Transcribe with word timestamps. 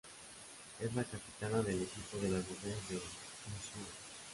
Es 0.79 0.95
la 0.95 1.03
capitana 1.03 1.61
del 1.61 1.83
equipo 1.83 2.17
de 2.17 2.29
las 2.31 2.49
mujeres 2.49 2.89
de 2.89 2.95
Mizuho. 2.95 3.91